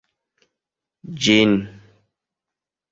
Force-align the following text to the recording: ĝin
ĝin 1.25 1.55